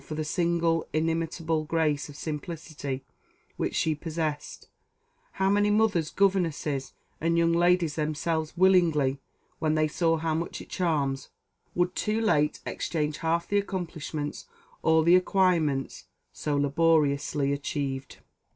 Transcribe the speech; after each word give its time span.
For 0.03 0.15
the 0.15 0.23
single 0.25 0.87
inimitable 0.93 1.63
grace 1.65 2.09
of 2.09 2.15
simplicity 2.15 3.03
which 3.55 3.75
she 3.75 3.93
possessed, 3.93 4.67
how 5.33 5.47
many 5.47 5.69
mothers, 5.69 6.09
governesses, 6.09 6.93
and 7.21 7.37
young 7.37 7.51
ladies 7.53 7.97
themselves, 7.97 8.57
willingly, 8.57 9.19
when 9.59 9.75
they 9.75 9.87
see 9.87 10.15
how 10.15 10.33
much 10.33 10.59
it 10.59 10.69
charms, 10.69 11.29
would 11.75 11.93
too 11.93 12.19
late 12.19 12.61
exchange 12.65 13.19
half 13.19 13.47
the 13.47 13.59
accomplishments, 13.59 14.47
all 14.81 15.03
the 15.03 15.15
acquirements, 15.15 16.05
so 16.33 16.57
laboriously 16.57 17.53
achieved! 17.53 18.17